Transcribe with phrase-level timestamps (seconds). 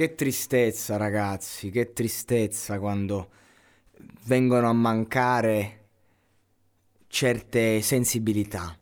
[0.00, 3.28] Che tristezza, ragazzi, che tristezza quando
[4.24, 5.88] vengono a mancare
[7.06, 8.74] certe sensibilità.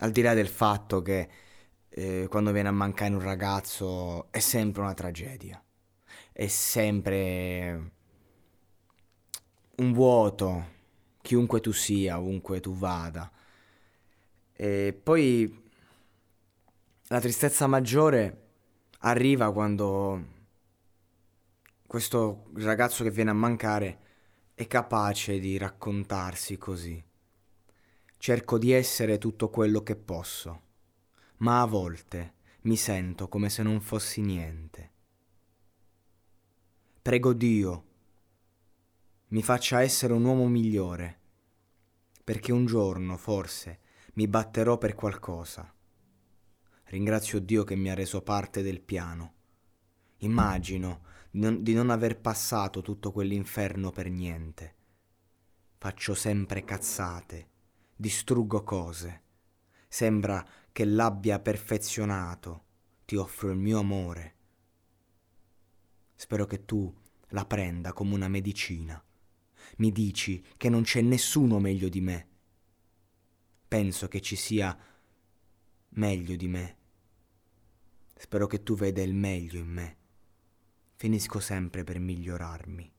[0.00, 1.28] Al di là del fatto che
[1.88, 5.62] eh, quando viene a mancare un ragazzo è sempre una tragedia,
[6.32, 7.92] è sempre
[9.76, 10.64] un vuoto,
[11.22, 13.30] chiunque tu sia, ovunque tu vada.
[14.52, 15.70] E poi
[17.06, 18.48] la tristezza maggiore
[18.98, 20.38] arriva quando
[21.90, 23.98] questo ragazzo che viene a mancare
[24.54, 27.02] è capace di raccontarsi così.
[28.16, 30.62] Cerco di essere tutto quello che posso,
[31.38, 34.90] ma a volte mi sento come se non fossi niente.
[37.02, 37.84] Prego Dio,
[39.30, 41.18] mi faccia essere un uomo migliore,
[42.22, 43.80] perché un giorno forse
[44.12, 45.74] mi batterò per qualcosa.
[46.84, 49.34] Ringrazio Dio che mi ha reso parte del piano.
[50.18, 54.74] Immagino non, di non aver passato tutto quell'inferno per niente.
[55.76, 57.48] Faccio sempre cazzate,
[57.94, 59.22] distruggo cose.
[59.88, 62.64] Sembra che l'abbia perfezionato.
[63.04, 64.34] Ti offro il mio amore.
[66.14, 66.92] Spero che tu
[67.28, 69.02] la prenda come una medicina.
[69.78, 72.28] Mi dici che non c'è nessuno meglio di me.
[73.66, 74.76] Penso che ci sia
[75.90, 76.76] meglio di me.
[78.16, 79.98] Spero che tu veda il meglio in me
[81.00, 82.92] finisco sempre per migliorarmi.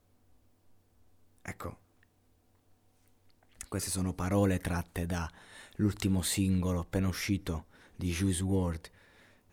[1.40, 1.78] Ecco,
[3.68, 8.90] queste sono parole tratte dall'ultimo singolo appena uscito di Juice WRLD,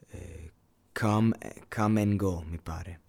[0.07, 0.51] eh,
[0.91, 1.37] come,
[1.69, 3.01] come and Go, mi pare.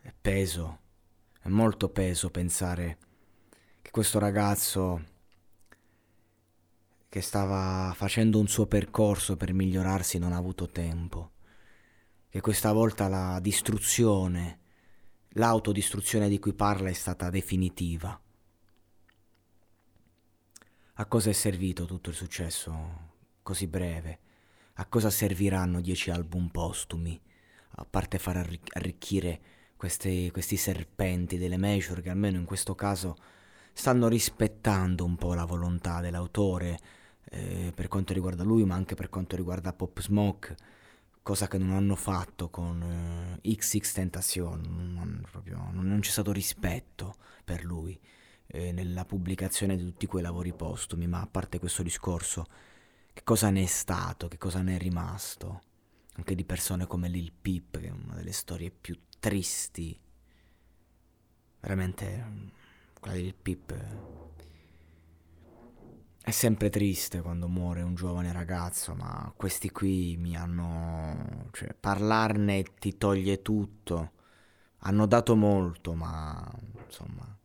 [0.00, 0.80] È peso,
[1.42, 2.98] è molto peso pensare
[3.82, 5.04] che questo ragazzo
[7.10, 11.32] che stava facendo un suo percorso per migliorarsi non ha avuto tempo
[12.32, 14.60] che questa volta la distruzione,
[15.32, 18.18] l'autodistruzione di cui parla è stata definitiva.
[20.94, 23.10] A cosa è servito tutto il successo
[23.42, 24.18] così breve?
[24.76, 27.20] A cosa serviranno dieci album postumi?
[27.72, 29.40] A parte far arricchire
[29.76, 33.14] questi, questi serpenti delle major che almeno in questo caso
[33.74, 36.78] stanno rispettando un po' la volontà dell'autore
[37.24, 40.56] eh, per quanto riguarda lui ma anche per quanto riguarda Pop Smoke
[41.22, 47.16] cosa che non hanno fatto con eh, XX Tentacion, non, proprio, non, c'è stato rispetto
[47.44, 47.98] per lui
[48.48, 52.46] eh, nella pubblicazione di tutti quei lavori postumi, ma a parte questo discorso,
[53.12, 55.62] che cosa ne è stato, che cosa ne è rimasto,
[56.14, 59.98] anche di persone come Lil Peep, che è una delle storie più tristi,
[61.60, 62.50] veramente
[62.98, 64.11] quella di Lil Peep
[66.24, 71.48] è sempre triste quando muore un giovane ragazzo, ma questi qui mi hanno...
[71.52, 74.12] cioè parlarne ti toglie tutto.
[74.84, 76.48] Hanno dato molto, ma
[76.84, 77.36] insomma...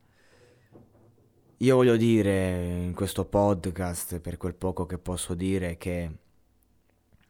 [1.62, 6.18] Io voglio dire in questo podcast, per quel poco che posso dire, che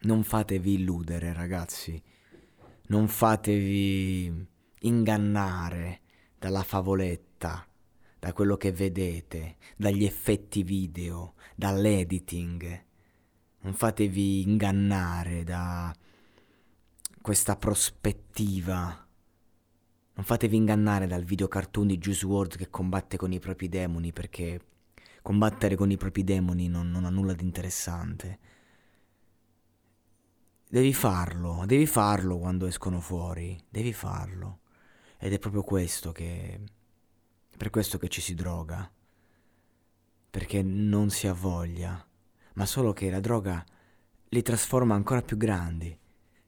[0.00, 2.00] non fatevi illudere ragazzi,
[2.88, 4.46] non fatevi
[4.80, 6.00] ingannare
[6.38, 7.67] dalla favoletta
[8.18, 12.84] da quello che vedete, dagli effetti video, dall'editing.
[13.60, 15.94] Non fatevi ingannare da
[17.20, 19.06] questa prospettiva.
[20.14, 24.12] Non fatevi ingannare dal video cartoon di Juice WRLD che combatte con i propri demoni
[24.12, 24.60] perché
[25.22, 28.38] combattere con i propri demoni non, non ha nulla di interessante.
[30.68, 34.60] devi farlo, devi farlo quando escono fuori, devi farlo.
[35.18, 36.60] Ed è proprio questo che...
[37.58, 38.90] per questo che ci si droga.
[40.30, 42.06] Perché non si ha voglia,
[42.54, 43.62] ma solo che la droga
[44.28, 45.98] li trasforma ancora più grandi.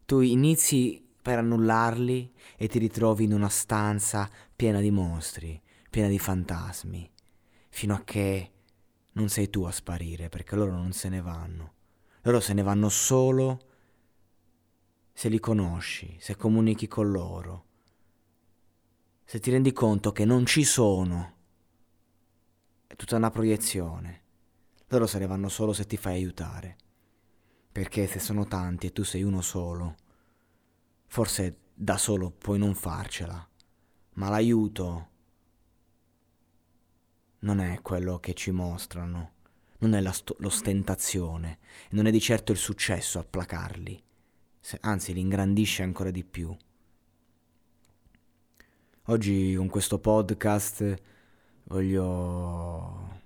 [0.06, 5.60] Tu inizi per annullarli e ti ritrovi in una stanza piena di mostri,
[5.90, 7.10] piena di fantasmi,
[7.68, 8.52] fino a che
[9.12, 11.74] non sei tu a sparire, perché loro non se ne vanno.
[12.22, 13.66] Loro se ne vanno solo
[15.12, 17.64] se li conosci, se comunichi con loro,
[19.30, 21.34] se ti rendi conto che non ci sono.
[22.84, 24.22] È tutta una proiezione.
[24.88, 26.76] Loro se ne vanno solo se ti fai aiutare.
[27.70, 29.94] Perché se sono tanti e tu sei uno solo,
[31.06, 33.48] forse da solo puoi non farcela,
[34.14, 35.08] ma l'aiuto
[37.38, 39.34] non è quello che ci mostrano,
[39.78, 41.60] non è sto- l'ostentazione,
[41.90, 44.02] non è di certo il successo a placarli,
[44.80, 46.52] anzi li ingrandisce ancora di più.
[49.10, 51.02] Oggi con questo podcast
[51.64, 53.22] voglio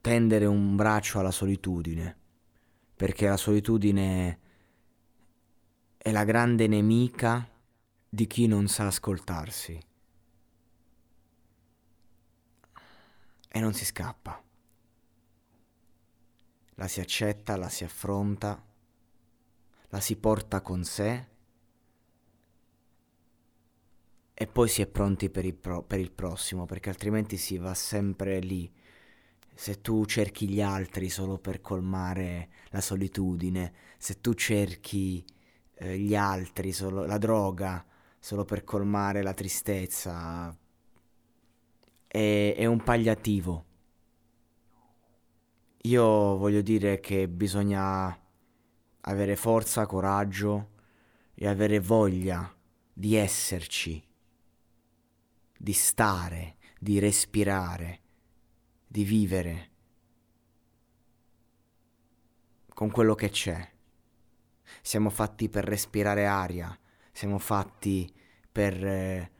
[0.00, 2.16] tendere un braccio alla solitudine,
[2.96, 4.40] perché la solitudine
[5.98, 7.46] è la grande nemica
[8.08, 9.78] di chi non sa ascoltarsi.
[13.48, 14.42] E non si scappa.
[16.76, 18.64] La si accetta, la si affronta,
[19.88, 21.32] la si porta con sé
[24.34, 27.72] e poi si è pronti per il, pro- per il prossimo, perché altrimenti si va
[27.72, 28.70] sempre lì.
[29.54, 35.24] Se tu cerchi gli altri solo per colmare la solitudine, se tu cerchi
[35.76, 37.86] eh, gli altri, solo, la droga,
[38.18, 40.56] solo per colmare la tristezza,
[42.08, 43.64] è, è un pagliativo.
[45.82, 48.18] Io voglio dire che bisogna
[49.02, 50.70] avere forza, coraggio
[51.34, 52.52] e avere voglia
[52.92, 54.02] di esserci,
[55.58, 58.00] di stare, di respirare,
[58.86, 59.70] di vivere
[62.74, 63.72] con quello che c'è.
[64.82, 66.76] Siamo fatti per respirare aria,
[67.12, 68.12] siamo fatti
[68.50, 69.30] per eh,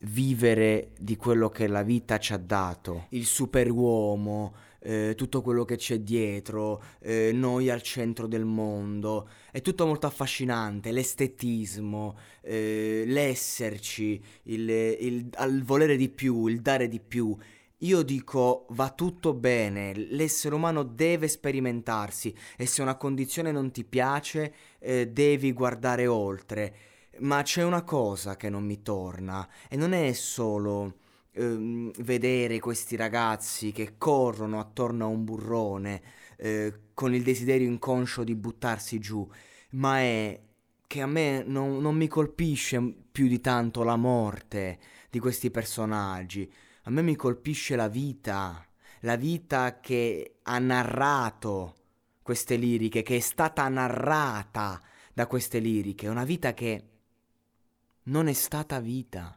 [0.00, 3.06] vivere di quello che la vita ci ha dato.
[3.10, 9.28] Il superuomo, eh, tutto quello che c'è dietro, eh, noi al centro del mondo.
[9.50, 16.88] È tutto molto affascinante, l'estetismo, eh, l'esserci, il, il, il volere di più, il dare
[16.88, 17.36] di più.
[17.78, 23.82] Io dico va tutto bene, l'essere umano deve sperimentarsi e se una condizione non ti
[23.82, 26.74] piace eh, devi guardare oltre.
[27.18, 31.00] Ma c'è una cosa che non mi torna e non è solo
[31.32, 36.02] ehm, vedere questi ragazzi che corrono attorno a un burrone
[36.36, 39.28] eh, con il desiderio inconscio di buttarsi giù,
[39.70, 40.40] ma è
[40.86, 42.80] che a me non, non mi colpisce
[43.10, 46.50] più di tanto la morte di questi personaggi,
[46.84, 48.66] a me mi colpisce la vita,
[49.00, 51.76] la vita che ha narrato
[52.22, 54.80] queste liriche, che è stata narrata
[55.12, 56.84] da queste liriche, una vita che
[58.04, 59.36] non è stata vita.